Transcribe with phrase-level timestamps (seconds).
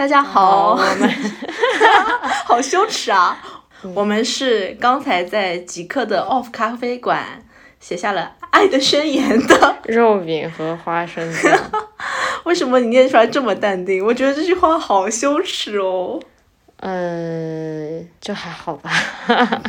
[0.00, 1.10] 大家好，我们
[2.48, 3.38] 好羞耻啊！
[3.94, 7.44] 我们是刚才在极客的 Off 咖啡馆
[7.80, 9.76] 写下了爱的宣言的。
[9.84, 11.52] 肉饼和花生酱，
[12.44, 14.02] 为什么你念出来这么淡定？
[14.02, 16.18] 我觉得这句话好羞耻哦，
[16.78, 18.90] 嗯，就还好吧。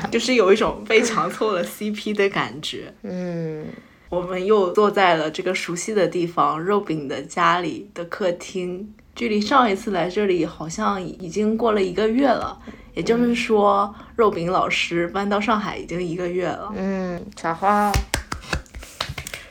[0.09, 2.93] 就是有一种被强凑了 CP 的感觉。
[3.03, 3.65] 嗯，
[4.07, 8.93] 我们又坐在了这个熟悉的地方，肉饼的家里的客厅。
[9.21, 12.57] 距离上一次来这里好像已经过了一个月了，
[12.95, 16.73] 也就是说，肉饼老师搬到上海已经一个月了。
[16.75, 17.91] 嗯，茶花，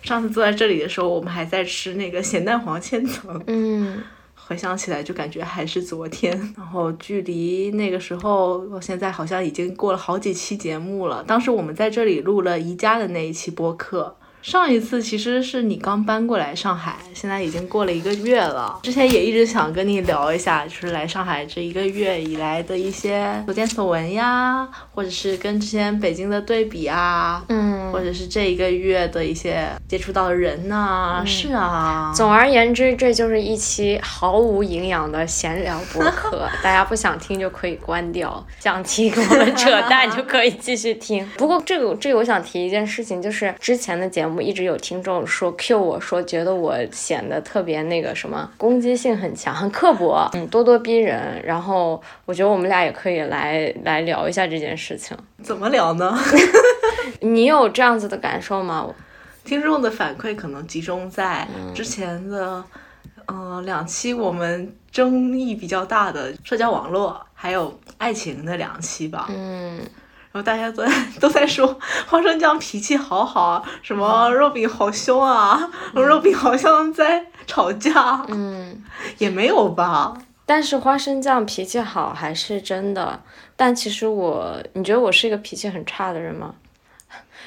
[0.03, 3.41] 上次坐在这里的时候，我们还在吃那个咸蛋黄千层。
[3.47, 4.03] 嗯，
[4.35, 6.37] 回想起来就感觉还是昨天。
[6.57, 11.23] 然后距离那个时候我现在好像已经过了好几期节目了。
[11.23, 14.17] 当时我们在这里录了宜家的那一期播客。
[14.43, 18.81] 上一次其实是你刚搬过来上海，现在已经过了一个月了。
[18.83, 32.13] 之前也一直想跟你聊一下，就是来上海这一个月以来的一些所见所闻呀，或者是跟之前北京的对比啊，嗯，或者是这一个月的一些接触到的人呐、是啊。
[32.15, 41.27] 总而言之，这就是一期毫无营养的闲聊播客， 大家不想听就可以关掉，想听我们扯淡就可以继续听。
[41.37, 51.43] 不过这个这个，我想提一件事情，就是之前的节目一直有听众说 Q 我说，觉得我显得特别那个什么，攻击性很强，很刻薄，嗯，咄咄逼人。
[51.45, 55.17] 然后我觉得我们俩也可以来来聊一下这件事情。
[55.43, 56.17] 怎么聊呢？
[57.21, 58.87] 你有这样子的感受吗？
[59.45, 62.63] 听众的反馈可能集中在之前的，
[63.27, 69.27] 呃，两期我们争议比较大的社交网络还有爱情的两期吧。
[69.31, 69.79] 嗯，
[70.31, 71.77] 然后大家都在都在说
[72.07, 78.25] 花生酱脾气好好啊，什么肉饼好凶啊，肉饼好像在吵架。
[78.29, 78.85] 嗯，
[79.19, 80.15] 也没有吧。
[80.45, 83.21] 但是花生酱脾气好还是真的。
[83.57, 86.55] 但其实我，你觉得我是一个脾气很差的人吗？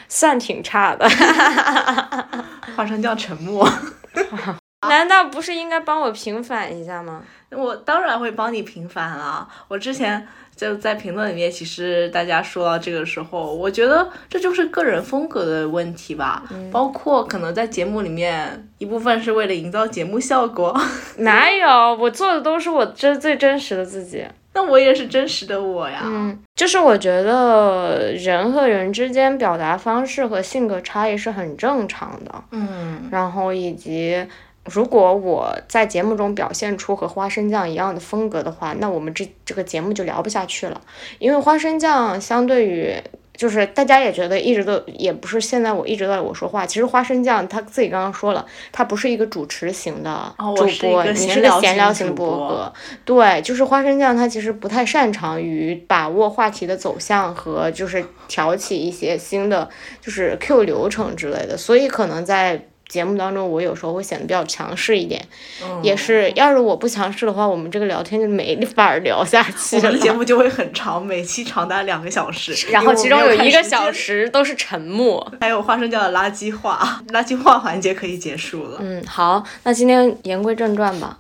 [0.08, 1.08] 算挺差的。
[2.76, 3.68] 花生酱沉默。
[4.90, 7.22] 难道不是应该帮我平反一下吗？
[7.52, 9.48] 我当然会帮你平反了。
[9.70, 10.28] 我之前
[10.58, 16.44] 就在评论里面，其实大家说到这个时候，我觉得这就是个人风格的问题吧。
[16.70, 20.78] 包括可能在节目里面，一部分是为了营造节目效果。
[21.20, 21.96] 哪有？
[21.96, 24.26] 我做的都是我真最真实的自己。
[24.54, 26.02] 那我也是真实的我呀。
[26.04, 32.44] 嗯，就是我觉得人和人之间表达方式和性格差异是很正常的。
[32.52, 34.26] 嗯，然后以及
[34.66, 40.80] 如果我在节目中表现出和花生酱一样的风格的话，那我们这这个节目就聊不下去了。
[41.20, 42.96] 因为花生酱相对于
[43.36, 52.74] 就是大家也觉得一直都也不是现在我一直在我说话，其实花生酱他自己刚刚说了，他不是一个主持型的哦主播，哦是个你是个闲聊型播客。
[53.04, 59.68] 对，就是花生酱，他其实不太擅长于把握话题的走向和就是挑起一些新的
[60.00, 65.20] 就是 Q 流程之类的，所以可能在节目当中，我有时候会显得比较强势一点。
[65.64, 70.12] 嗯也是，要是我不强势的话，我们这个聊天就没法儿聊下去 我们的节。
[70.12, 72.54] 目就会很长，每期长达两个小时。
[72.72, 74.04] 然后其中有一个小时。
[74.04, 75.26] 时都是沉默。
[75.42, 78.78] 还有花生酱的垃圾话，垃圾话环节可以结束了。
[78.80, 81.18] 嗯，好，那今天言归正传吧。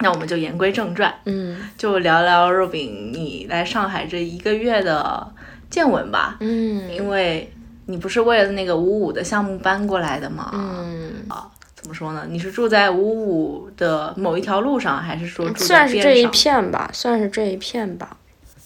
[0.00, 5.26] 那我们就言归正传，嗯就聊聊肉饼你来上海这一个月的
[5.70, 6.36] 见闻吧。
[6.40, 7.50] 嗯因为
[7.86, 10.50] 你不是为了那个五五的项目搬过来的吗？
[10.52, 11.12] 嗯，
[11.74, 12.26] 怎么说呢？
[12.28, 16.26] 你是住在五五的某一条路上，还是说住在算是这一？
[16.26, 18.16] 片吧，算是这一片吧。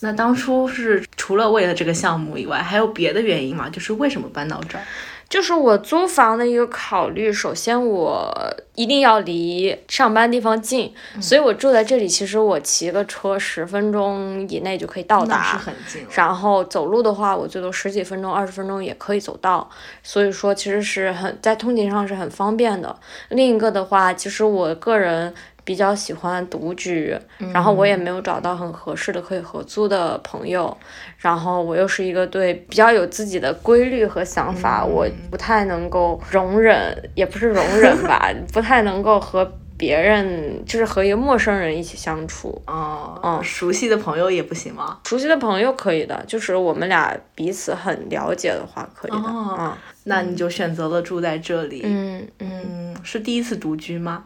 [0.03, 3.69] 那当初是除了为了这个项目以外，还有别的原因吗？
[3.69, 4.85] 就是为什么搬到这儿？
[5.31, 8.35] 就是我租房的一个考虑，首先我
[8.75, 12.09] 一定要离上班地方近，所以我住在这里。
[12.09, 16.05] 其实我骑个车十分钟以内就可以到达，很近。
[16.17, 19.71] 然后走路的话，我最多十几分钟、二十分钟也可以走到。
[20.03, 22.99] 所以说，其实是很在通勤上是很方便的。
[23.29, 25.33] 另一个的话，其实我个人
[25.71, 27.17] 比较喜欢独居，
[27.55, 30.77] 然后我也没有找到很合适的可以合租的朋友。
[31.17, 42.61] 然后我又是一个对比较有自己的规律和想法，我不太能够容忍，也不是容忍吧， 不太能够和别人，就是和一个陌生人一起相处。
[42.67, 44.99] 哦、嗯熟悉的朋友也不行吗？
[45.07, 49.17] 熟悉的朋友可以的，就是我们俩彼此很了解的话，可以的。
[49.19, 49.73] 哦嗯
[50.05, 51.83] 那你就选择了住在这里。
[51.85, 52.51] 嗯嗯
[52.95, 54.25] 嗯，是第一次独居吗？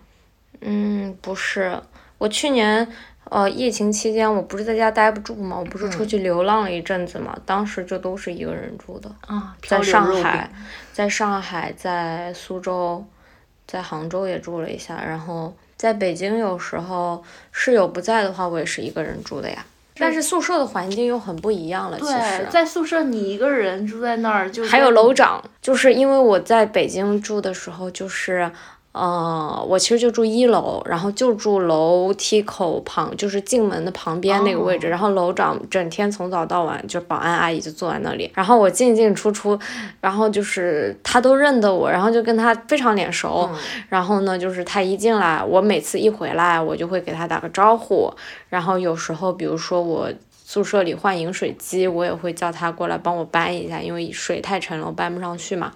[0.61, 1.79] 嗯，不是，
[2.19, 2.87] 我去年
[3.31, 10.51] 呃疫情期间，我不是在家待不住嘛，我不是出去流浪了一阵子嘛，当时就都是一个人住的，啊，在上海，
[10.93, 13.05] 在上海，在苏州，
[13.67, 17.23] 在杭州也住了一下，然后在北京有时候
[17.53, 19.65] 室友不在的话，我也是一个人住的呀。
[19.97, 22.47] 但是宿舍的环境又很不一样了，其实。
[22.51, 24.65] 在宿舍你一个人住在那儿就。
[24.67, 28.51] 还有楼长，就是因为我在北京住的时候就是。
[28.94, 34.88] 呃，我其实就住一楼，然后就住楼梯口旁，就是进门的旁边那个位置。
[34.88, 38.31] 然后楼长整天从早到晚，就保安阿姨就坐在那里。
[38.35, 39.58] 然后我进进出出，
[40.00, 43.50] 然后就是他都认得我，然后就跟他非常脸熟。
[43.88, 48.08] 然后呢，就是他一进来，我每次一回来，我就会给他打个招呼。
[48.49, 50.08] 然后有时候，比如说我
[50.44, 55.73] 宿舍里换饮水机，我也会叫他过来帮我搬一下，因为水太沉了，我搬不上去嘛。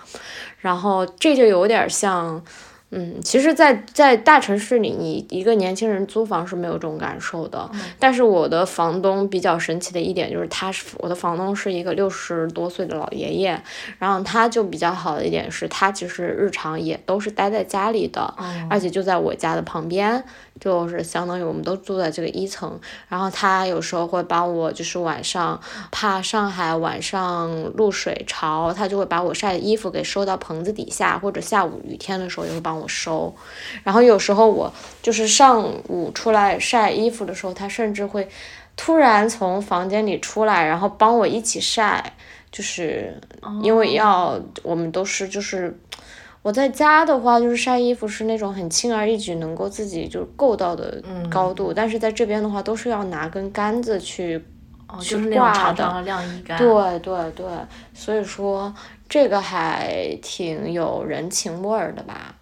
[0.60, 2.40] 然后这就有点像。
[2.90, 7.70] 嗯，其实，在在大城市里，你一个年轻人租房是没有这种感受的。
[7.98, 13.60] 但是我的房东比较神奇的一点就是，他是我的房东是一个六十多岁的老爷爷，
[13.98, 18.34] 然后他就比较好的一点是，他其实日常也都是待在家里的，
[18.70, 20.24] 而且就在我家的旁边。
[20.60, 22.78] 就是相当于我们都住在这个一层，
[23.08, 25.60] 然后他有时候会帮我，就是晚上
[25.90, 33.34] 怕上海晚上露水潮，他就会把我晒的衣服给收到棚子底下，或者下午雨天的时候也会帮我收。
[33.84, 34.72] 然后有时候我
[35.02, 38.28] 就是上午出来晒衣服的时候，他甚至会
[38.76, 42.14] 突然从房间里出来，然后帮我一起晒，
[42.50, 43.20] 就是
[43.62, 45.78] 因为要我们都是就是。
[46.42, 51.72] 我在家的话，就是晒衣服是那种很轻而易举，能够自己就够到的高度。
[51.72, 54.42] 但是在这边的话，都是要拿根杆子去
[55.00, 56.56] 去挂的晾衣杆。
[56.56, 57.46] 对对对，
[57.92, 58.72] 所以说
[59.08, 62.34] 这个还挺有人情味儿的吧。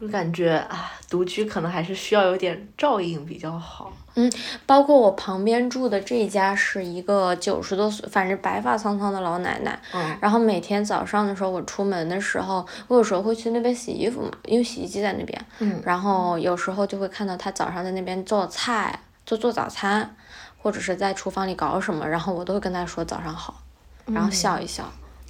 [0.00, 3.92] 就感觉啊，独居可能还是需要有点照应比较好。
[4.14, 4.30] 嗯，
[4.66, 9.80] 包括我旁边住的这家是一个九十多岁，反正白发苍苍的老奶奶。
[9.92, 10.16] 嗯。
[10.20, 15.46] 然后每天早上的时候，我出门的时候，我有时候会去那边洗衣服嘛，因为洗衣机在那边。
[15.60, 15.80] 嗯。
[15.84, 20.14] 然后有时候就会看到她早上在那边做菜，做做早餐，
[20.58, 23.62] 或者是在厨房里搞什么，然后我都会跟她说早上好，
[24.06, 24.84] 然后笑一笑。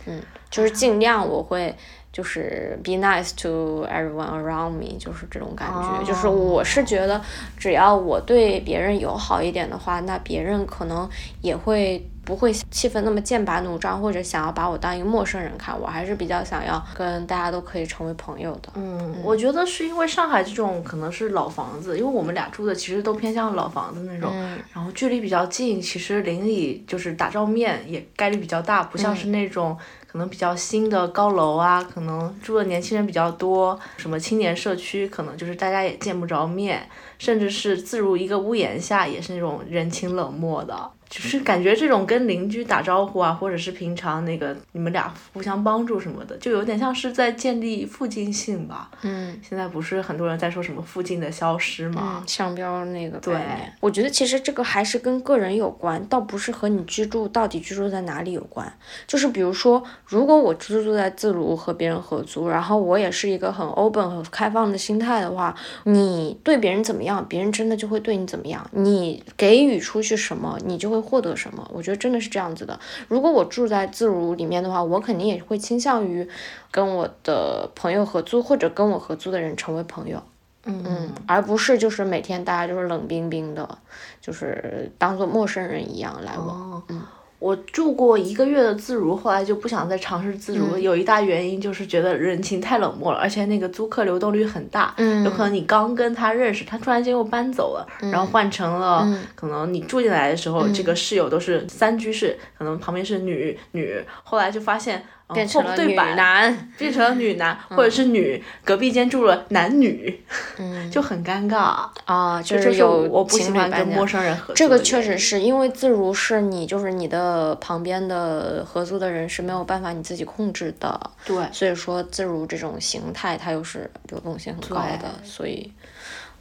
[0.06, 0.20] 嗯。
[0.50, 1.76] 就是尽量我会。
[2.12, 6.04] 就是 be nice to everyone around me，就是这种感觉。
[6.04, 7.20] 就是我是觉得，
[7.56, 11.08] 只要我对别人友好一点的话，那别人可能
[11.40, 12.06] 也会。
[12.24, 18.68] 不会气氛那么剑拔弩张，或者想要把我当一个陌生人看，我还是比较想要跟大家都可以成为朋友的。
[18.76, 24.32] 嗯，我觉得是因为上海这种可能是老房子，因为我们俩住的其实都偏向老房子那种，
[24.72, 29.76] 然后距离比较近，其实邻里就是打照面也概率比较大，不像是那种
[30.12, 36.86] 可能比较新的高楼啊，可能住的年轻人比较多，什么青年社区，可能就是大家也见不着面，
[37.18, 40.90] 甚至是自如一个屋檐下也是那种人情冷漠的。
[41.12, 48.90] 就是感觉这种跟邻居打招呼啊，或者是平常那个你们俩互相帮助什么的，就有点像是在建立附近性吧。
[49.02, 52.24] 嗯，现在不是很多人在说什么附近的消失吗？
[52.26, 53.36] 商标那个对，
[53.80, 58.72] 我觉得其实这个还是跟个人有关，倒不是和你居住到底居住在哪里有关。
[59.06, 65.54] 就是比如说，如果我居住在自如和别人合租，然后我也是一个很 open 很开放的心态的话，
[65.84, 68.66] 你对别人怎么样，别人真的就会对你怎么样。
[68.70, 71.01] 你给予出去什么，你就会。
[71.02, 71.68] 获得什么？
[71.74, 72.78] 我觉得真的是这样子的。
[73.08, 76.26] 如果我住在自如里面的话，我肯定也会倾向于
[76.70, 80.22] 跟我的朋友合租，或者跟我合租的人成为朋友。
[80.64, 83.78] 嗯嗯，而不是就是每天大家就是冷冰冰的，
[84.20, 86.82] 就是当做陌生人一样来往。
[86.88, 87.02] 嗯。
[87.42, 90.78] 我住过一个月的自如，后来就不想再尝试自如。
[90.78, 94.94] 有一大原因就是觉得人情太冷漠了，而且那个租客流动率很大。
[94.96, 105.04] 嗯，有可能你刚跟他认识，他突然间又搬走了，然后换成了可能你住进来的时候，这个室友都是三居室，可能旁边是女女，后来就发现。
[105.32, 110.22] 变成了女男，变成了女男，或者是女，隔壁间住了男女，
[110.58, 112.42] 嗯， 就很尴尬啊。
[112.42, 114.54] 就是有我不喜欢跟陌生人合租。
[114.54, 121.36] 这个确实是因为自如是你就是你的旁边的合租的人是没有办法你自己控制的，对。
[121.52, 125.72] 所以说自如这种形态它又是流动性很高的，所以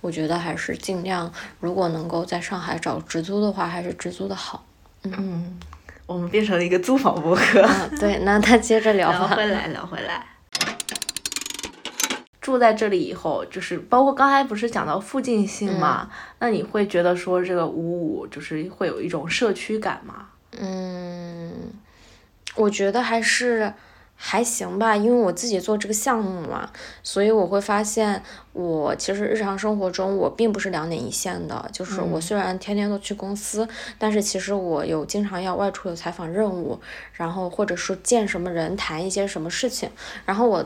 [0.01, 4.65] 我觉得还是尽量，如果能够在上海找直租的话，还是直租的好。
[5.03, 5.57] 嗯。
[6.11, 7.65] 我们变成了一个租房博客。
[7.99, 9.19] 对，那他接着聊吧。
[9.19, 10.25] 聊回来，聊回来。
[12.41, 16.09] 住在这里以后，就是包括刚才不是讲到附近性嘛？
[16.39, 20.27] 那你会觉得说这个五五就是会有一种社区感吗？
[20.59, 21.71] 嗯，
[22.55, 23.73] 我觉得还是。
[24.23, 26.69] 还行吧，因为我自己做这个项目嘛，
[27.01, 28.21] 所以我会发现，
[28.53, 31.67] 我其实日常生活中我并不是两点一线的。
[31.73, 36.79] 就是我虽然天天都去公司，但是其实我有经常要外出有采访任务，
[37.13, 39.89] 然后或者是见什么人谈一些什么事情，
[40.23, 40.63] 然后我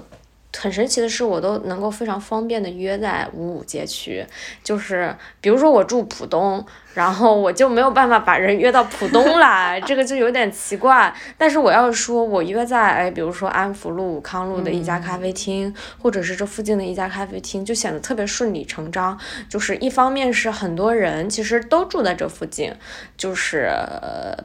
[0.59, 4.25] 很神奇的是，我都能够非常方便的约在五五街区，
[4.63, 11.13] 就是比如说我住浦东，然后我就没有办法把人约到浦东来，这个就有点奇怪。
[11.37, 19.17] 但是我要说我约在哎，比如说安福路、康路的一家咖啡厅，或者是这附近的一家咖啡厅，就显得特别顺理成章。
[19.49, 22.73] 就是一方面是很多人其实都住在这附近，
[23.17, 23.71] 就是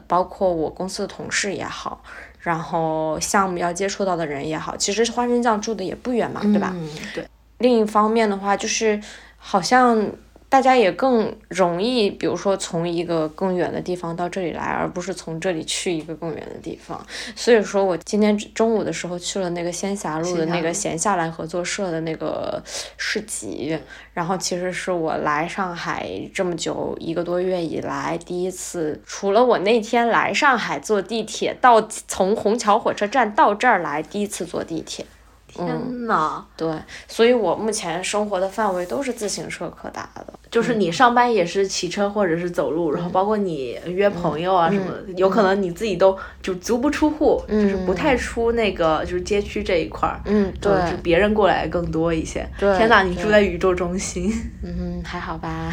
[0.07, 2.03] 包括我公司的同事也好。
[2.41, 6.71] 然后项目要接触到的人也好，其实花生酱住的也不远嘛，对吧？
[6.75, 7.25] 嗯，对。
[7.59, 9.01] 另一方面的话，就是
[9.37, 10.11] 好像。
[10.51, 17.01] 大家也更容易，比如说从一个更远的地方到这里来，而不是从这里去一个更远的地方。
[17.37, 22.61] 所以说我今天中午的时候去了那个仙霞路的那个闲下来合作社的那个
[22.97, 23.79] 市集，
[24.13, 35.05] 然后其实是我来上海这么久一个多月以来第一次，除了我那天来上海坐地铁到从虹桥火车站到这儿来第一次坐地铁。
[35.53, 36.73] 天呐，对，
[37.07, 40.25] 所以我目前生活的范围都是自行车可达的。
[40.49, 50.19] 就是你上班也是骑车或者是走路，然后包括你约朋友啊什么的，有可能你自己都就足不出户，就是不太出那个就是街区这一块儿。
[50.25, 52.45] 嗯，对，就别人过来更多一些。
[52.59, 54.29] 对，天呐，你住在宇宙中心。
[54.63, 55.71] 嗯，还好吧。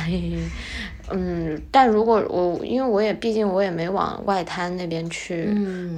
[1.10, 5.48] 嗯，但如果我因为我也毕竟我也没往外滩那边去，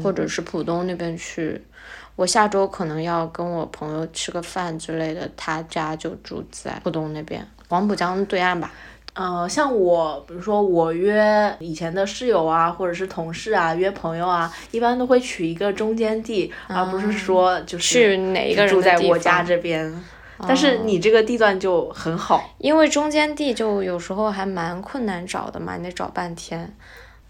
[0.03, 1.61] 或者是浦东那边去。
[2.21, 8.71] 我下周可能要跟我朋友吃个饭之类的，他家就住在浦东那边，黄浦江对岸吧。
[9.15, 19.91] 呃，像我，比如说我约以前的室友啊，或者是同事啊，约朋友啊，一般都会取一个中间地，而不是说就是去哪一个人住在我家这边。
[20.47, 26.71] 但是你这个地段就很好，因为中间地就有时候还蛮困难找的嘛，你得找半天。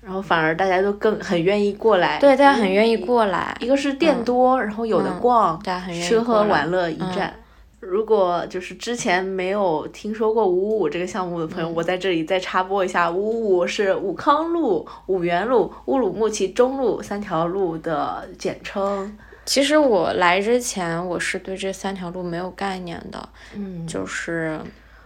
[0.02, 3.54] 然后反而大家都更很愿意过来，对，大家很愿意过来。
[3.61, 7.35] 一个是店多，然后有的逛，大家很愿意吃喝玩乐一站。
[7.80, 19.16] 如果就是之前没有听说过五五这个项目的朋友，我在这里再插播一下，五五是武康路、五原路、乌鲁木齐中路三条路的简称。
[19.45, 24.59] 其实我来之前，我是对这三条路没有概念的，嗯，就是。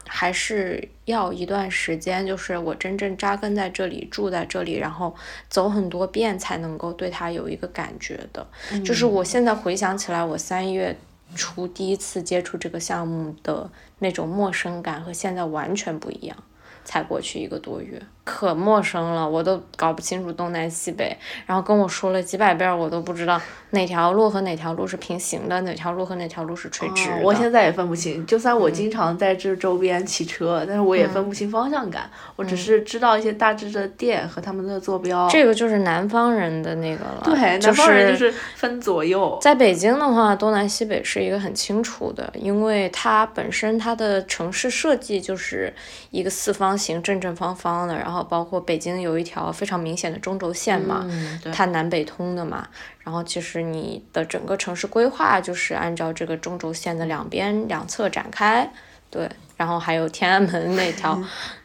[0.06, 5.14] 还是要一段时间，就是我真正扎根在这里，住在这里，然后
[5.49, 8.46] 走很多遍，才能够对它有一个感觉的。
[8.84, 10.96] 就是我现在回想起来，我三月
[11.34, 16.37] 初第一次接触这个项目的那种陌生感，和现在完全不一样。
[16.84, 17.99] 才过去一个多月。
[18.24, 21.14] 可陌生了，我都搞不清楚东南西北，
[21.46, 23.38] 然后跟我说了几百遍，我都不知道
[23.70, 27.16] 哪条路和哪条路是平行的，哪条路和哪条路是垂直的。
[27.22, 32.10] 我现在也分不清，就算我经常在这周边骑车，但是我也分不清方向感。
[32.36, 35.28] 我只是知道一些大致的店和他们的坐标。
[35.28, 37.20] 这个就是南方人的那个了。
[37.24, 39.38] 对，南方人就是分左右。
[39.42, 45.72] 在北京的话，东南西北是一个很清楚的，因为它本身它的城市设计就是
[46.10, 51.04] 一个四方形正正方方的，然后包括北京有一条非常明显的中轴线嘛，
[51.52, 52.68] 它南北通的嘛。
[53.02, 58.71] 然后其实你的整个城市规划就是按照这个中轴线的两边两侧展开，
[59.11, 59.28] 对。
[59.56, 61.16] 然后还有天安门那条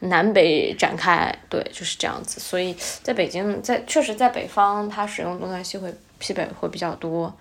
[0.01, 2.39] 南北展开，对，就是这样子。
[2.39, 7.33] 所以在北京，在确实在北方，它使用东南西会西北会比较多。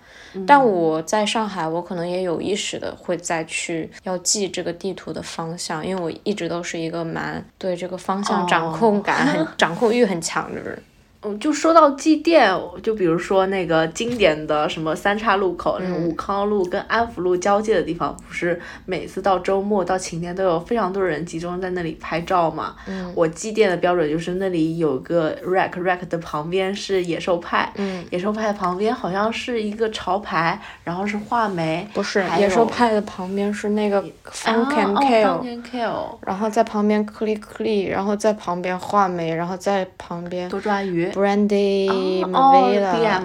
[0.45, 10.81] 但我在上海，我可能也有意识的会再去要记这个地图的方向，因为我一直都是一个蛮对这个方向掌控感很掌控欲很强的人。
[11.21, 22.73] 嗯，就说到祭奠，就比如说那个经典的什么三岔路口，那个武康路跟安福路交界的地方，不是每次到周末到晴天都有非常多人集中在那里拍照嘛？
[22.87, 41.08] 嗯，我祭奠的标准就是那里有个 rack，rack 的旁边是野兽派，嗯，野兽派旁边好像是一个潮牌，然后是画眉，不是野兽派的旁边是那个 funk and kill，然后在旁边 click click，然后在旁边画眉，然后在旁边多抓鱼。
[41.11, 43.21] Brandy Mavila，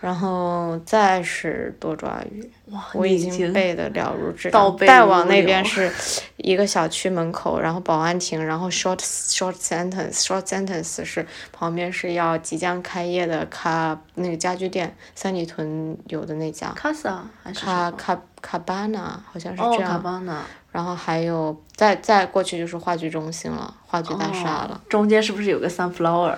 [0.00, 2.50] 然后再是多抓鱼，
[2.92, 4.76] 我已经背的了如指掌。
[4.78, 5.90] 再往那边是
[6.36, 16.68] 一个小区门口，然后保安亭，然后 short short sentence short sentence 是旁边是要即将开业的卡那个家居店，三里屯有的那家。
[16.72, 19.92] 卡萨还是卡卡卡巴纳，好像是这样。
[19.92, 20.42] 卡巴纳。
[20.70, 24.80] 然后还有再再过去就是话剧中心了，话剧大厦了。
[24.88, 26.34] 中间是不是有个 sunflower？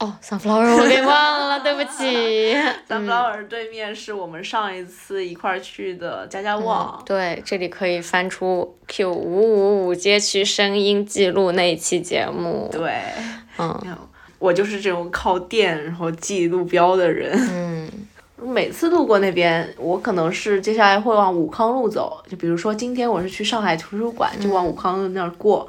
[0.00, 2.54] 哦，sunflower 我给忘了， 对不起。
[2.88, 7.02] sunflower 对面是我们上一次一块儿去的家家旺。
[7.04, 12.68] 对，这里可以翻出 Q 五五五街区声音记录那一期节目。
[12.70, 12.94] 对，
[13.58, 13.76] 嗯，
[14.38, 17.32] 我就是这种靠店然后记路标的人。
[17.52, 17.90] 嗯，
[18.40, 22.22] 每次路过那边，我可能是接下来会往武康路走。
[22.30, 25.66] 就比如说今天我是去上海图书馆，就往武康路那儿过。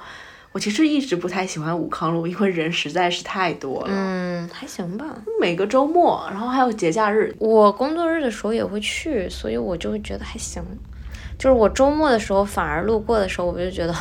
[0.52, 3.88] 我其实一直不太喜欢武康路，因为人实在是太多了。
[3.90, 5.06] 嗯，还行吧。
[5.40, 10.64] 每个周末，然后还有节假日，我工作日的时候也会去，所以我就会觉得还行。
[11.38, 13.94] 就是我周末的时候，反而路过的时候，我就觉得，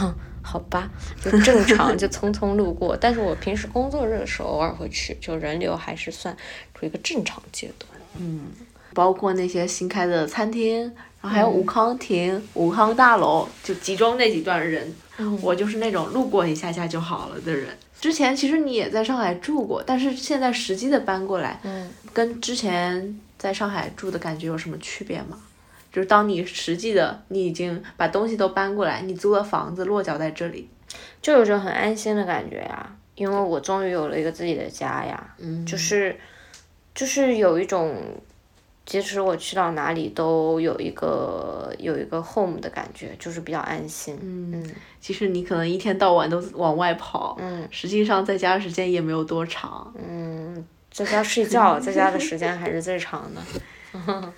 [0.43, 0.91] 好吧，
[1.23, 2.97] 就正常，就匆匆路过。
[2.97, 6.35] 但是我平时工作日的时候，偶尔会去，就人流还是算
[6.75, 8.01] 处于一个正常阶段。
[8.17, 8.47] 嗯，
[8.95, 10.83] 包括那些新开的餐厅，
[11.21, 14.95] 然后还有武康亭、武康大楼，就集中那几段人。
[15.43, 17.67] 我就是那种路过一下下就好了的人。
[18.01, 25.37] 之前其实你也在上海住过，但是现在实际的搬过来，嗯，跟之前在上海住的感觉有什么区别吗？
[25.93, 30.69] 就是当你实际的你已经把东西都搬过来，你租了房子落脚在这里，
[31.21, 36.17] 就有种很安心的感觉呀，因为我终于有了一个自己的家呀，嗯，就是
[36.95, 37.97] 就是有一种。
[38.89, 44.19] 即使我去到哪里都有一个有一个 home 的感觉，就是比较安心。
[44.23, 49.93] 嗯，其实你可能一天到晚都往外跑，嗯，实际上在家时间也没有多长。
[50.03, 53.43] 嗯，在家睡觉，在家的时间还是最长的。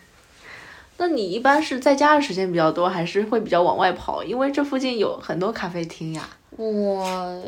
[0.99, 4.25] 那你一般是在家的时间比较多，还是会比较往外跑？
[4.25, 6.29] 因为这附近有很多咖啡厅呀。
[6.57, 7.41] 我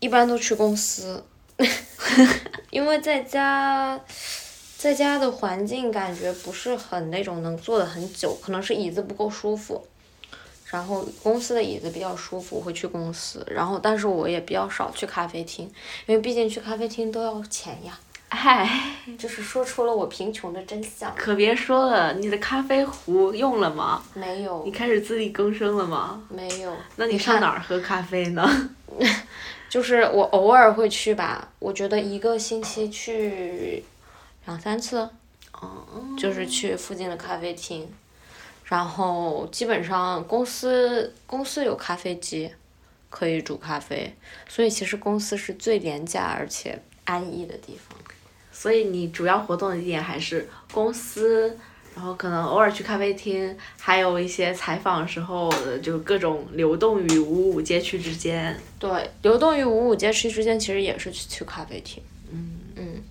[0.00, 1.22] 一般都去公司，
[2.70, 4.00] 因为在家。
[4.78, 9.84] 在家的环境感觉不是很那种能坐的很久，可能是椅子不够舒服。
[10.70, 13.44] 然后公司的椅子比较舒服，会去公司。
[13.50, 15.68] 然后，但是我也比较少去咖啡厅，
[16.06, 17.98] 因为毕竟去咖啡厅都要钱呀。
[18.30, 21.12] 唉，就是说出了我贫穷的真相。
[21.16, 24.04] 可别说了，你的咖啡壶用了吗？
[24.14, 24.62] 没有。
[24.64, 26.22] 你开始自力更生了吗？
[26.28, 26.72] 没有。
[26.94, 28.70] 那你上哪儿喝咖啡呢？
[29.68, 33.82] 就是我偶尔会去吧，我觉得一个星期去。
[34.48, 35.06] 两三次，
[36.16, 37.86] 就是去附近的咖啡厅，
[38.64, 42.50] 然后基本上公司公司有咖啡机，
[43.10, 44.16] 可以煮咖啡，
[44.48, 47.98] 所以其实公司是最廉价而且安逸的地方。
[48.50, 51.54] 所以你主要活动的地点还是公司，
[51.94, 58.58] 然后可能偶尔去咖啡厅，还有一些采访时候就各种流动于五五街区之间。
[58.78, 62.02] 对，流动于五五街区之间，其实也是去去咖啡厅。
[62.32, 63.02] 嗯嗯。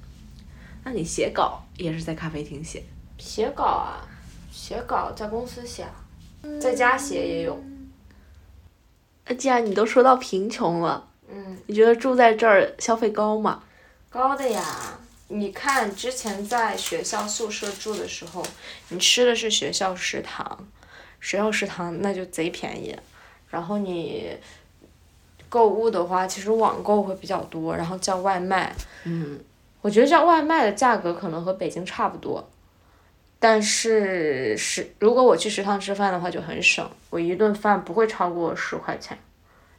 [0.88, 2.82] 那你写稿也是在咖啡厅写？
[3.18, 4.08] 写稿啊，
[4.50, 5.86] 写稿在公司写，
[6.62, 7.62] 在家写也有。
[9.26, 13.62] 那既然你都说到贫穷了，嗯，你觉得住在这儿消费高吗？
[14.10, 14.98] 高的呀，
[15.28, 18.42] 你看之前在学校宿舍住的时候，
[18.88, 20.66] 你吃的是学校食堂，
[21.20, 22.98] 学校食堂那就贼便宜，
[23.50, 24.38] 然后你
[25.50, 28.74] 购物的话，其实网购会比较多，然后叫外卖，
[29.04, 29.38] 嗯。
[29.82, 32.50] 我觉得叫外卖的价格可能和北京差不多，
[33.40, 39.18] 但是食如果我去食堂吃饭的话就很省，我一顿饭不会超过十块钱，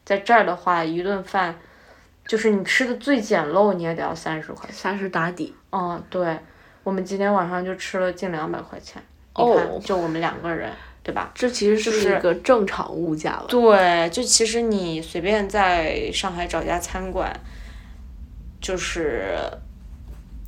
[0.05, 1.59] 在这儿的话一顿饭，
[2.27, 4.75] 就是你吃的最简陋你也得要三十块钱。
[4.75, 5.53] 三十打底。
[5.73, 6.39] 嗯，对，
[6.85, 9.03] 我们今天晚上就吃了近两百块钱，
[9.35, 11.33] 哦，就我们两个人，对吧？
[11.35, 13.47] 这其实是一个正常物价了。
[13.49, 17.31] 对，就其实你随便在上海找家餐馆，
[18.61, 19.37] 就是。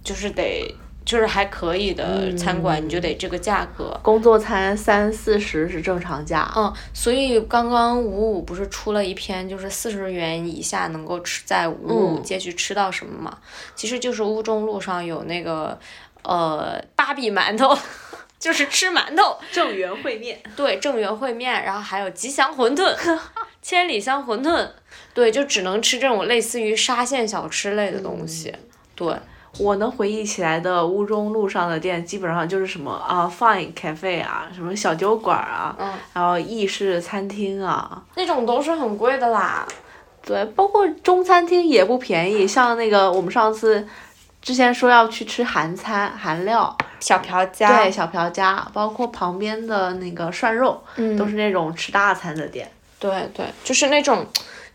[0.02, 3.98] 就是得，就是还可以的餐馆，你就得这个价格。
[4.02, 6.50] 工作餐三四十是正常价。
[6.56, 13.38] 嗯，所以刚刚五五不是出了一篇，就是四十元以下能够吃在五五街区吃到什么嘛？
[13.74, 15.78] 其实就是乌中路上有那个
[16.22, 17.76] 呃芭比馒头，
[18.38, 19.36] 就是吃馒头。
[19.50, 20.40] 正源烩面。
[20.54, 22.96] 对，正源烩面，然后还有吉祥馄饨、
[23.60, 24.68] 千里香馄饨。
[25.12, 28.54] 对，就只能吃这种类似于沙县小吃类的东西。
[28.94, 29.12] 对。
[29.58, 35.76] 我能回忆起来的乌中路上的店，基本上就是什么啊，Fine Cafe 啊，什么小酒馆啊，
[36.14, 39.66] 然后意式餐厅啊，那种都是很贵的啦。
[40.24, 43.86] 对，包括中餐厅也不便宜，像那个我们上次
[44.40, 50.80] 之前说要去吃韩餐韩料，小朴家，对，小朴家，包括旁边的那个涮肉，
[51.18, 52.70] 都是那种吃大餐的店。
[52.98, 54.24] 对对，就是那种。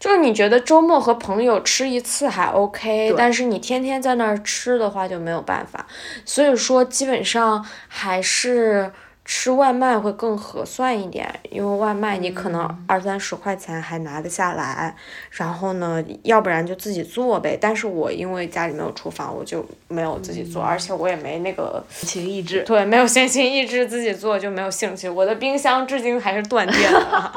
[0.06, 5.84] 就是你觉得周末和朋友吃一次还 OK，但是你天天在那儿吃的话就没有办法，
[6.24, 8.92] 所以说基本上还是。
[9.26, 14.96] 吃外卖会更合算一点，因为外卖你可能二三十块钱还拿得下来，
[15.32, 17.58] 然后呢，要不然就自己做呗。
[17.60, 22.62] 但是我因为家里没有厨房，我就没有自己做，而且我也没那个闲情逸致。
[22.62, 25.10] 对，没有闲情逸致自己做就没有兴趣。
[25.10, 27.34] 我的冰箱至今还是断电的，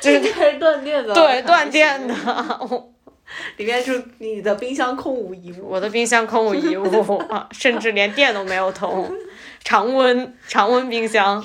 [0.00, 1.12] 就是还是断电的。
[1.12, 2.14] 对，断电的。
[3.56, 5.70] 里面就你的冰箱空无一物。
[5.70, 9.10] 我的冰箱空无一物， 啊甚至连电都没有通，
[9.64, 11.44] 常温常温冰箱。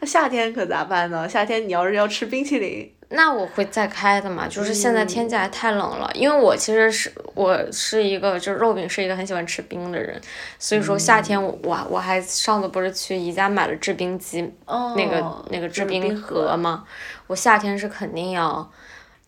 [0.00, 1.28] 那夏天可咋办呢？
[1.28, 10.18] 夏天你要是要吃冰淇淋，那我会再开的嘛，就是现在天气还太冷了，因为我其实是我是一个就是肉饼是一个很喜欢吃冰的人，
[10.58, 16.56] 所以说夏天我我我还上次不是去宜家买了制冰机，哦那个那个制冰冰盒。
[16.56, 16.84] 嘛，
[17.26, 18.70] 我夏天是肯定要，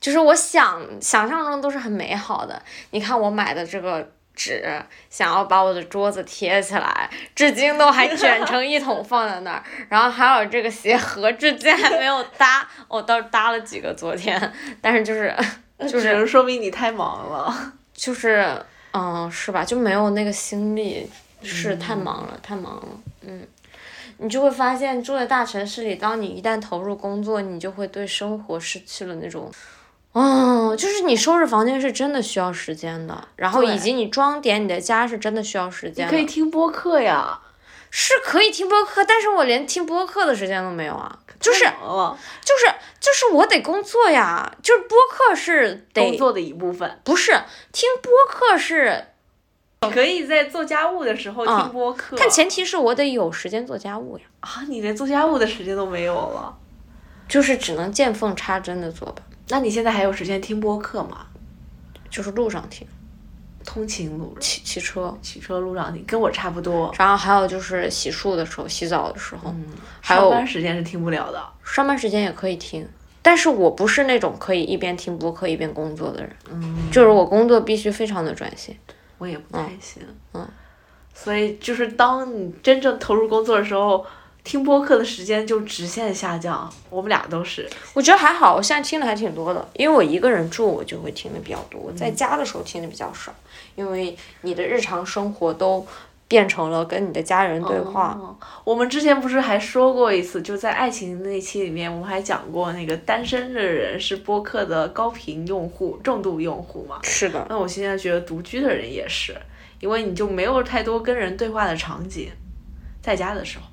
[0.01, 2.63] 就是我想想象中都是很美好的。
[2.91, 9.62] 你看我买的这个纸，想要把我的桌子贴起来，至今都还卷成一桶放在那儿。
[9.88, 15.35] 然后还有这个鞋盒，至今还没有搭，我倒是搭了几个昨天，但是就是
[15.88, 17.73] 就只能说明你太忙了。
[17.95, 18.47] 就是
[18.92, 19.64] 嗯，是吧？
[19.64, 21.09] 就没有那个心力，
[21.42, 22.88] 是太忙了，太忙了，
[23.23, 23.47] 嗯。
[24.18, 29.51] 你就会发现，住在大城市里，当你一旦投入工作，你就会对生活失去了那种，
[30.12, 36.27] 哦，就是你收拾房间是真的需要时间的，然后以及你装点你的家是真的需要时间可以。
[36.27, 37.40] 听播客呀，
[37.90, 41.70] 是可以听播客，但是我连听播客的时间都没有啊，就是就
[42.59, 42.66] 是
[43.01, 47.01] 就是我得工作呀，就是播客是得工作的一部分。
[47.05, 47.33] 不是
[47.72, 49.07] 听播客是，
[49.92, 56.55] 可以在做家务的时候嗯听播客，但前提是我得有时间做家务呀，啊，你连做家务的时间都没有了。
[57.29, 61.27] 就是只能见缝插针的做吧，那你现在还有时间听播客吗？
[62.09, 62.87] 就是路上听，
[63.65, 66.95] 通勤路骑骑车，骑车路上听，跟我差不多。
[66.99, 69.67] 然后还有就是洗漱的时候、洗澡的时候，嗯，
[70.01, 71.43] 还有上班时间是听不了的。
[71.65, 72.87] 上班时间也可以听。
[73.25, 78.77] 但是我不是那种可以一边听播客一边工作的人，嗯，就是我工作必须非常的专心。
[79.19, 80.03] 我也不太行。
[80.33, 80.49] 嗯
[81.15, 84.05] 所以就是当你真正投入工作的时候，
[84.45, 86.73] 听播客的时间就直线下降。
[86.91, 87.69] 我们俩都是。
[87.95, 93.33] 我觉得还好，我现在听的还挺多的，因为我一个人住，我就会听的比较多，在家的时候听的比较少，
[93.77, 95.87] 因为你的日常生活都
[96.27, 98.19] 变成了跟你的家人对话。
[98.21, 107.01] 哦我们之前不是还说过一次，就在爱情那期里面，我们还讲过那个单身的人是播客的高频用户、重度用户嘛。
[107.03, 109.37] 是的，那我现在觉得独居的人也是，
[109.81, 112.31] 因为你就没有太多跟人对话的场景，
[113.03, 113.65] 在家的时候，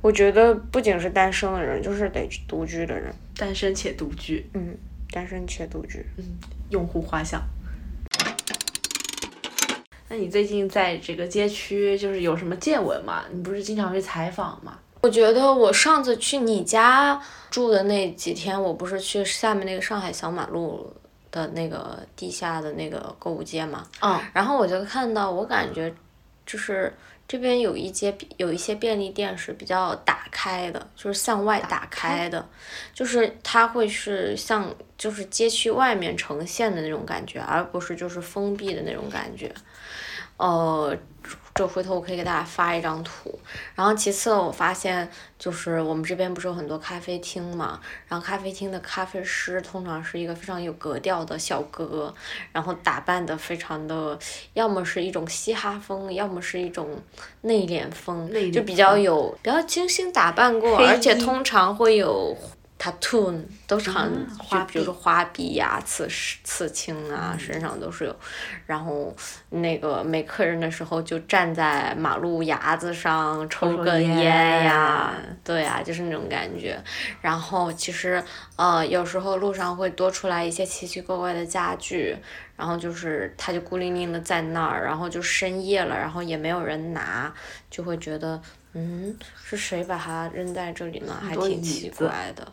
[0.00, 4.76] 我觉得不仅是单身的人，就是得独居的人，单身且独居，嗯，
[5.10, 6.04] 单身且独居。
[6.18, 6.24] 嗯
[6.70, 7.42] 用户画像。
[10.08, 13.24] 那你最近在这个街区就是有什么见闻吗？
[13.30, 14.78] 你不是经常去采访吗？
[15.02, 20.90] 我觉得我上次去你家住的那几天，我不是去下面那个上海小马路
[21.30, 25.92] 的那个地下的那个购物街嘛，嗯，然后我就看到，我感觉
[26.46, 26.90] 就是
[27.26, 32.46] 这边有一些有一些便利店是比较打开的，就是向外打开的，
[32.92, 39.50] 就是它会是像就是街区外面呈现的那种感觉，而不是就是封闭的那种感觉。
[40.36, 40.96] 呃，
[41.62, 43.38] 这回头我可以给大家发一张图。
[43.74, 52.12] 然后其次我发现就是我们这边不是有很多咖啡厅嘛，然后咖啡厅的咖啡师通常是一个非常有格调的小哥，
[52.50, 54.18] 然后打扮的非常的，
[54.54, 57.00] 要么是一种嘻哈风，要么是一种
[57.42, 62.36] 内敛风，就比较有比较精心打扮过，而且通常会有
[62.82, 66.08] tattoo，都常、嗯就花比如说花臂呀、刺
[66.42, 68.16] 刺青啊，身上都是有，
[68.66, 69.14] 然后
[69.50, 75.14] 那个没客人的时候就站在马路牙子上抽抽根烟烟呀，
[75.44, 76.76] 对呀、就是那种感觉。
[77.20, 78.20] 然后其实
[78.56, 82.16] 呃，有时候路上会多出来一些奇奇怪怪的家具，
[82.56, 87.32] 然后就是它就孤零零的在那儿，然后就深夜了，然后也没有人拿，
[87.70, 88.42] 就会觉得
[88.72, 91.14] 嗯，是谁把它扔在这里呢？
[91.22, 92.50] 还挺奇怪的。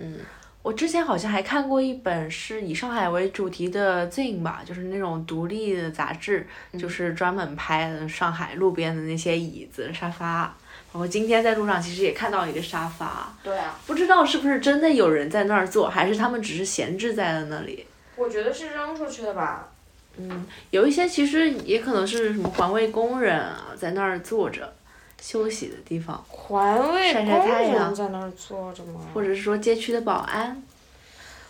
[0.00, 0.16] 嗯，
[0.62, 6.46] 我之前好像还看过一本是以上海为主题的 Zine 吧，就是那种独立的杂志，
[6.78, 10.54] 就是专门拍上海路边的那些椅子、沙发。
[10.92, 17.86] 包括今天在路上其实也看到一个沙发，对啊，不知道是不是真的有人在那儿坐，还是他们只是闲置在了那里。
[18.16, 19.68] 我觉得是扔出去的吧。
[20.16, 24.72] 嗯有一些其实也可能是什么环卫工人啊，在那儿坐着
[25.20, 29.00] 休息的地方，环卫晒晒工太阳人在那儿坐着吗？
[29.12, 30.62] 或者是说街区的保安。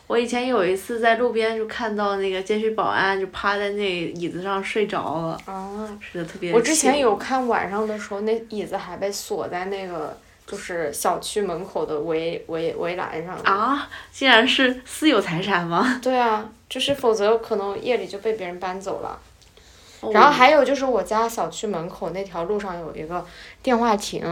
[0.07, 6.53] 我以前有一次在路边就看到那个街区保安就趴在那椅子上睡着了，啊，是的特别。
[6.53, 13.37] 我之前有，看晚上的时候，那椅子还被锁在那个就是小区门口的围围围栏上。
[13.45, 16.01] 啊，竟然是私有财产吗？
[16.03, 19.17] 对啊，就是否则可能夜里就被别人搬走了。
[20.01, 23.25] 哦然后还有就是我家小区门口那条路上有一个
[23.63, 24.23] 电话亭，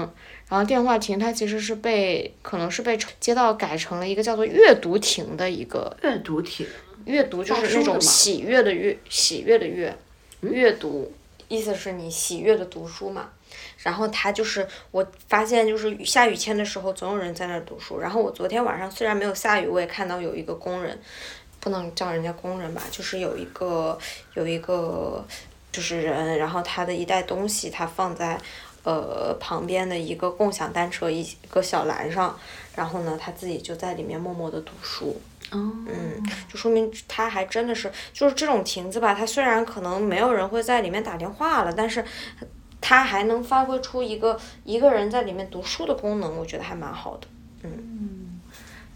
[0.48, 6.66] 然后电话亭它其实是被可能是被街道改成了一个叫做阅读亭的一个阅读亭，
[7.04, 9.94] 阅读就是那种喜悦的阅，喜悦的阅，
[10.40, 11.12] 阅读，
[11.48, 13.28] 意思是你喜悦的读书嘛。
[13.78, 18.00] 然后他就是我发现就是下雨天的时候总有人在那儿读书。
[18.00, 20.98] 然后我昨天晚上虽然没有下雨，我也看到有一个工人，
[21.60, 23.96] 不能叫人家工人吧，就是有一个
[24.34, 25.24] 有一个
[25.72, 28.38] 就是人，然后他的一袋东西他放在
[28.84, 32.38] 呃旁边的一个共享单车一个小栏上，
[32.74, 35.20] 然后呢他自己就在里面默默的读书。
[35.50, 35.86] 嗯，
[36.52, 42.04] 就说明他还真的是就是这种亭子吧，他虽然可能没有人会在里面打电话了，但是。
[42.80, 47.26] 它还能发挥出一个一个人在里面读书的功能，我觉得还蛮好的。
[47.64, 48.40] 嗯，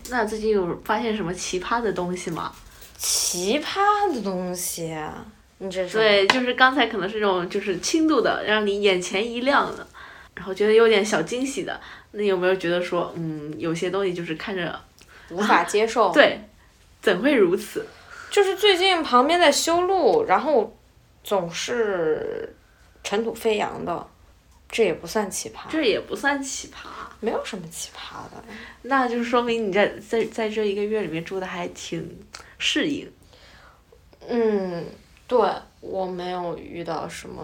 [0.08, 2.52] 那最近有发现什么奇葩的东西吗？
[2.96, 4.96] 奇葩的东西，
[5.62, 5.96] 你这是？
[5.96, 9.86] 对，就是刚才可能是这种就是轻度的，让你眼前一亮的，
[10.34, 11.80] 然后觉得有点小惊喜的。
[12.10, 14.78] 那有没有觉得说，嗯，有些东西就是看着
[15.30, 16.12] 无法接受？
[16.12, 16.40] 对，
[17.00, 17.86] 怎会如此？
[18.30, 20.76] 就是最近旁边在修路，然后
[21.22, 22.54] 总是。
[23.04, 24.06] 尘土飞扬的，
[24.70, 25.68] 这也不算奇葩。
[25.68, 26.86] 这也不算奇葩，
[27.18, 28.42] 没有什么奇葩的。
[28.82, 32.16] 那就说明你在在在这一个月里面住的还挺
[32.58, 33.12] 适应。
[34.28, 34.84] 嗯，
[35.32, 37.42] 对我没有遇到什么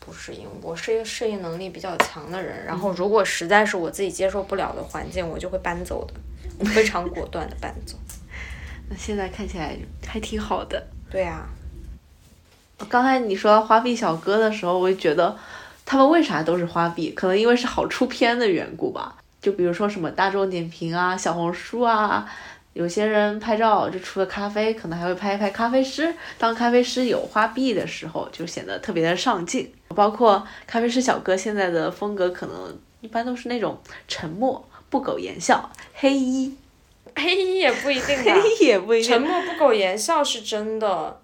[0.00, 2.64] 不适应，我是一个适应能力比较强的人。
[2.66, 7.96] 然后，如果实在是我自己接受不了的环境，我就会搬走的，非常果断的搬走。
[8.90, 10.84] 那现在看起来还挺好的。
[11.08, 11.46] 对呀。
[12.88, 15.36] 刚才你说花臂小哥的时候，我就觉得
[15.86, 17.10] 他们为啥都是花臂？
[17.12, 19.14] 可能因为是好出片的缘故吧。
[19.40, 22.28] 就比如说什么大众点评啊、小红书啊，
[22.74, 26.14] 有些人拍照就除了咖啡，可能还会拍一拍咖啡师。
[26.38, 29.72] 当咖啡师有花臂的时候，就显得特别的上镜。
[29.94, 36.56] 包括咖啡师小哥现在的风格，可能一般都是那种沉默、不苟言笑、黑衣。
[37.16, 39.10] 黑衣也不一定黑衣也不一定。
[39.10, 41.20] 沉默不苟言笑是真的。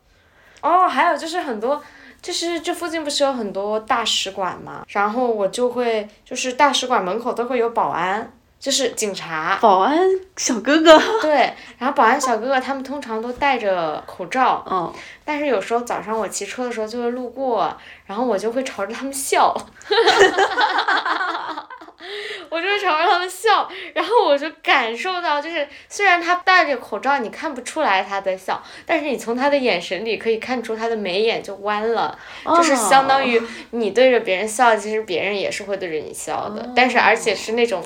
[0.61, 1.81] 哦，还有就是很多，
[2.21, 8.33] 就是这附近不是有很多大使馆嘛，然后我就会，就是大使馆门口都会有保安，
[8.65, 9.59] 就是警察。
[9.61, 10.01] 保安
[10.39, 10.99] 小哥哥。
[11.21, 14.65] 对，然后保安小哥哥他们通常都戴着口罩。
[14.71, 14.91] 嗯。
[15.23, 19.55] 但是有时候早上我骑车的时候就会路过，然后我就会朝着他们笑。
[22.51, 37.83] 我就会朝着他们笑，然后我就感受到，就是虽然他戴着口罩，你看不出来他在笑，但是你从他的眼神里可以看出他的眉眼就弯了，就是相当于你对着别人笑，其实别人也是会对着你笑的，但是而且是那种，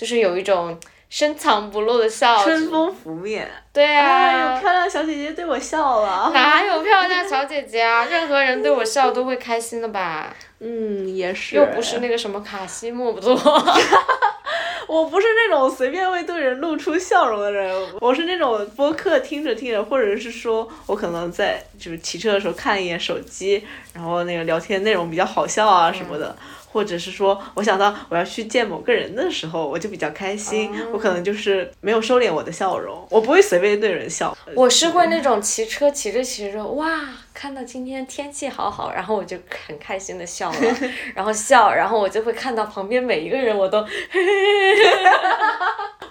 [0.00, 3.46] 就是有一种深藏不露的笑，春风拂面。
[3.70, 6.30] 对啊，有漂亮小姐姐对我笑了。
[6.32, 8.06] 哪有漂亮小姐姐啊？
[8.06, 10.34] 任何人对我笑都会开心的吧？
[10.60, 11.56] 嗯，也是。
[11.56, 13.34] 又不是那个什么卡西莫多。
[14.88, 26.34] 我不是那种随便会对人露出笑容的人，我是那种播客听着听着，或者是说我可能在就是骑车的时候看一眼手机，然后那个聊天内容比较好笑啊什么的。
[26.72, 30.70] 或者是说，我想到我要去见某个人的时候，我就比较开心。
[30.92, 34.36] 我可能就是没有收敛我的笑容，我不会随便对人笑。
[34.54, 37.00] 我是会那种骑车骑着骑着，哇，
[37.34, 40.58] 看到今天天气好好，然后我就很开心的笑了，
[41.14, 43.84] 然后笑，然后我就会看到旁边每一个人，我都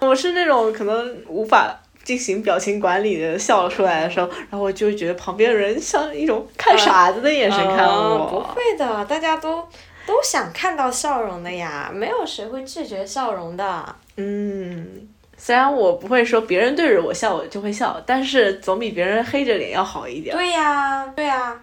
[0.00, 8.26] 我是那种可能无法进行表情管理的笑出来的时候，然后我就觉得旁边人像一种看傻子的眼神看我。
[8.26, 9.66] 不会的，大家都。
[10.10, 13.94] 都想看到笑容的呀，没有谁会拒绝笑容的。
[14.16, 20.36] 嗯，虽然我不会说别人对着我笑我就会笑，但是总比别人黑着脸要好一点。
[20.36, 21.56] 对呀，对呀。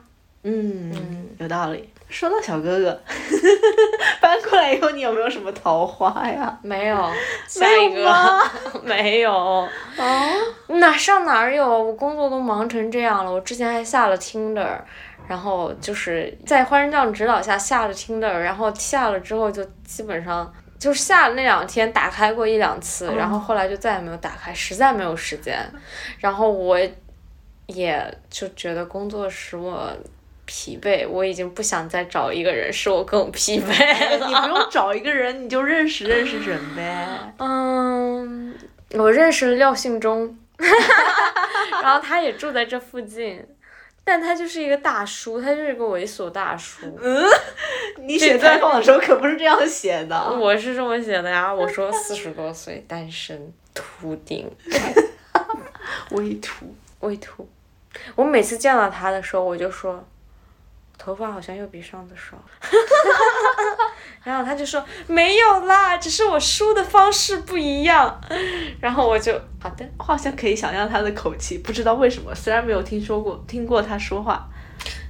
[0.43, 1.89] 嗯，有道理。
[2.07, 3.01] 说到小哥哥，
[4.21, 6.57] 搬过来以后你有没有什么桃花呀？
[6.62, 7.12] 没有。
[7.49, 8.41] 下一个。
[8.81, 9.33] 没有。
[9.33, 9.67] 哦。
[10.67, 11.67] 哪上哪儿有？
[11.67, 14.79] 我工作都忙成这样了，我之前还下了 Tinder。
[15.28, 25.60] 然后就是在花生酱指导下下了 Tinder，然后下了之后就基本上就是下了那两天打开过一两次，然后后来就再也没有打开，实在没有时间。
[26.20, 26.80] 然后我
[27.66, 29.92] 也就觉得工作使我
[30.46, 34.28] 疲惫，我已经不想再找一个人使我更疲惫了。
[34.28, 37.06] 你不用找一个人，你就认识认识人呗。
[37.40, 38.56] 嗯，
[38.94, 40.38] 我认识了廖信忠，
[41.84, 43.46] 然后他也住在这附近。
[44.08, 46.86] 但他就是一个大叔，他就是一个猥琐大叔。
[47.04, 47.26] 嗯，
[48.04, 50.17] 你写采访的时候可不是这样写的。
[50.32, 54.50] 我是这么写的呀，我说四十多岁，单身，秃顶，
[56.12, 57.46] 微秃，微秃。
[58.15, 60.08] 我每次见到他的时候，我就说，
[60.97, 62.38] 头发好像又比上次少。
[64.23, 68.19] 然后他就说没有啦，只是我梳的方式不一样。
[68.81, 69.31] 然后我就
[69.62, 74.49] 好的，我好像可以想象他的口气，不知道为什么，虽然没有听说过听过他说话，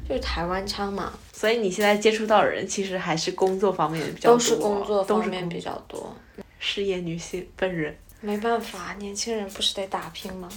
[0.08, 1.12] 就是台湾腔嘛。
[1.34, 6.16] 所以你现在接触到的人，其实还是工作方面比较多，都是工作方面比较多。
[6.60, 7.96] 事业女性本人，
[8.28, 10.50] 没办法，年轻人不是得打拼吗？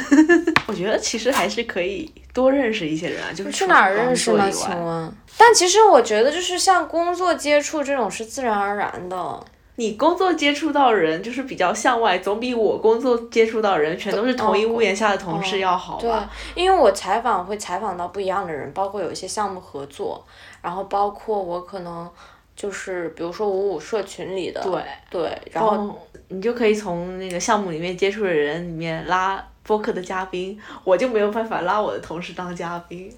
[0.68, 4.50] 我觉得其实还是可以多认识一些人啊，就是去哪儿认识呢？
[4.50, 5.10] 请问？
[5.38, 9.42] 但其实我觉得，就是像工作接触这种是自然而然的。
[9.76, 16.30] 你工作接触到人就是比较向外，总比我工作接触到人全都是同一屋檐下的同事要好吧？
[16.54, 20.22] 对，因为我采访会采访到不一样的人，包括有一些项目合作，
[20.60, 22.08] 然后包括我可能
[22.54, 33.14] 就是比如说五五社群里的，对对，然后你就可以从那个项目里面接触的人里面拉播客的嘉宾，我就没有办法拉我的同事当嘉宾。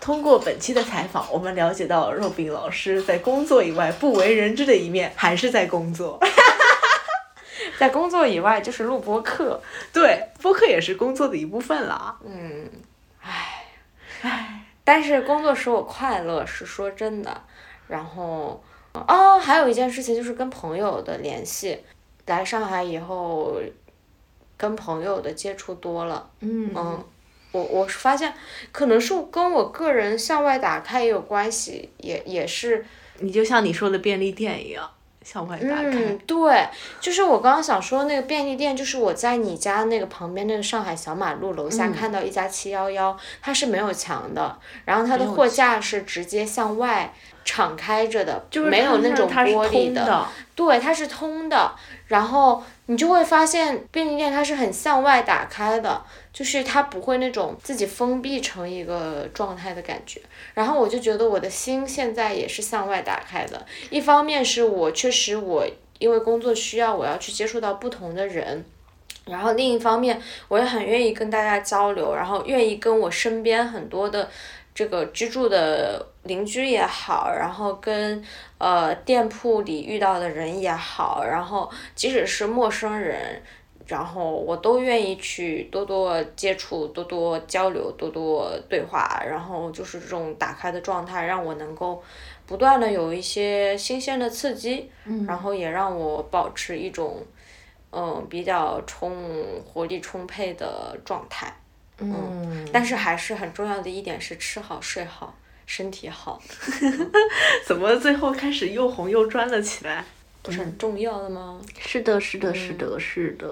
[0.00, 6.18] 通过本期的采访，我们了解到肉饼老师在工作以外不为人知的一面，还是在工作。
[7.78, 12.16] 在工作以外就是录播客，对，播客也是工作的一部分啦。
[12.24, 12.68] 嗯，
[13.22, 13.64] 唉，
[14.22, 17.42] 唉，但是工作使我快乐，是说真的。
[17.86, 21.78] 然后，哦，还有一件事情就是跟朋友的联系，
[22.26, 23.60] 来上海以后，
[24.56, 26.28] 跟朋友的接触多了。
[26.40, 27.04] 嗯嗯。
[27.52, 28.32] 我我是发现，
[28.70, 32.86] 可能是跟我个人向外打开也有关系，也也是。
[33.18, 34.88] 你就像你说的便利店一样，
[35.24, 35.90] 向外打开。
[35.90, 36.68] 嗯，对，
[37.00, 47.12] 就是我刚刚想说那个便利店，就是我在你家那个旁边那个上海小马路楼下看到一家七幺幺，它是没有墙的，然后它的货架是直接向外
[47.44, 50.26] 敞开着的，就是没有那种玻璃的。
[50.54, 51.74] 对，它是通的，
[52.06, 56.02] 然后你就会发现便利店它是很向外打开的。
[56.32, 60.20] 就是它不会那种自己封闭成一个状态的感觉，
[60.54, 63.66] 然后我就觉得我的心现在也是向外打开的。
[63.90, 65.66] 一方面是我确实我
[65.98, 68.64] 因为工作需要我要去接触到不同的人，
[69.26, 74.30] 然后另一方面我也很愿意跟大家交流，然后愿意跟我身边很多的
[74.72, 78.22] 这个居住的邻居也好，然后跟
[78.58, 83.42] 呃店铺里遇到的人也好，然后即使是陌生人。
[83.86, 92.00] 然后我都愿意去多多接触、多多交流、多多对话，然后就是这种打开的状态，让我能够
[92.46, 94.88] 不断的有一些新鲜的刺激，
[95.26, 97.20] 然后也让我保持一种
[97.90, 99.12] 嗯比较充
[99.66, 101.52] 活力充沛的状态。
[101.98, 105.34] 嗯，但是还是很重要的一点是吃好睡好，
[105.72, 106.42] 身体好。
[107.64, 110.04] 怎么最后开始又红又专了起来？
[110.42, 111.60] 不是很重要的吗？
[111.78, 113.46] 是的，是的，是的，是的。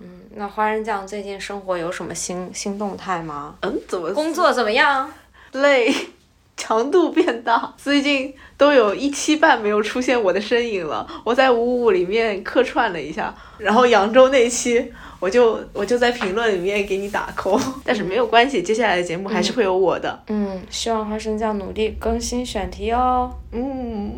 [0.00, 3.56] 嗯，那花生酱最近生活有什么新新动态吗？
[3.60, 5.12] 嗯，怎么工作怎么样？
[5.52, 5.92] 累，
[6.56, 7.72] 强度变大。
[7.76, 11.06] 最近都有一期半没有出现我的身影了。
[11.24, 20.22] 我在五五里面客串了一下，然后扬州那期我就我就在评论里面给你打 call， 但是没有关系，接下来的节目还是会有我的。
[20.28, 23.32] 嗯，希望花生酱努力更新选题哦。
[23.52, 24.14] 嗯。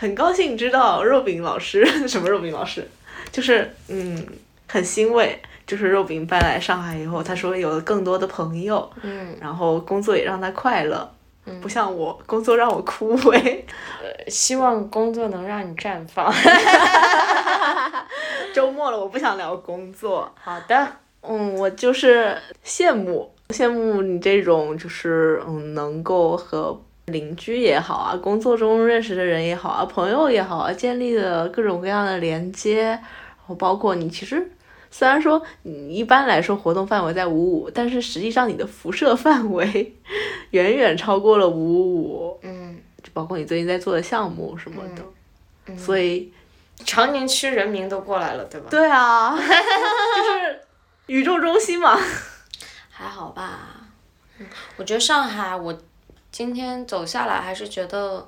[0.00, 2.86] 很高兴知道肉饼老师 什么肉饼老师，
[3.32, 4.24] 就是嗯
[4.68, 5.36] 很欣慰，
[5.66, 11.10] 就是肉饼搬来上海以后，他说有了更多的朋友，嗯，然后工作也让他快乐，
[11.48, 13.34] 嗯，不像我工作让我枯萎，
[14.02, 16.32] 呃，希望工作能让你绽放。
[18.54, 20.30] 周末了，我不想聊工作。
[20.42, 20.88] 好的，
[21.22, 26.80] 嗯，我就是羡慕羡慕你这种就是嗯能够和。
[27.08, 33.02] 邻居也好啊，工作中认识的人也好啊，朋友也好啊，建立的各种各样的连接，然
[33.46, 34.50] 后包括你其实
[34.90, 39.94] 虽然说你一般来说活动范围在五五，但是实际上你的辐射范围
[40.50, 42.38] 远远超过了五五。
[42.42, 46.32] 嗯，就包括你最近在做的项目什么的，所以
[46.84, 48.68] 长宁区人民都过来了，对吧？
[48.70, 50.60] 对啊， 就是
[51.06, 51.98] 宇宙中心嘛。
[52.90, 53.76] 还好吧，
[54.38, 54.46] 嗯
[54.76, 55.76] 我觉得上海我。
[56.30, 58.24] 今天走下来，还是觉得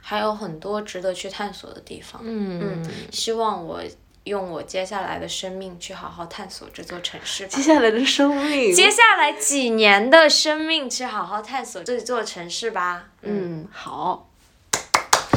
[0.00, 2.20] 还有很多值得去探索的地方。
[2.24, 3.80] 嗯，希望我
[4.24, 7.48] 用我接下来的生命去好好探索这座城市。
[7.48, 13.06] 接下来的生命，接下来几年的生命去好好探索这座城市吧。
[13.22, 14.28] 嗯，好，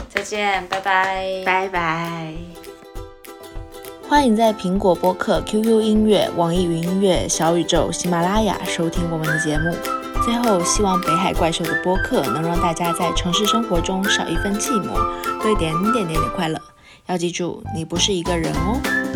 [0.08, 2.34] 再见，拜拜，拜拜。
[4.08, 9.76] 欢迎在苹果播客、QQ 音乐、网易云音乐、小宇宙、喜马拉雅收听我们的节目。
[10.24, 14.93] 最后，希望北海怪兽的播客能让大家在城市生活中少一份寂寞，
[15.41, 16.62] 多一点点点点快乐。
[17.08, 19.14] 要记住，你不是一个人哦。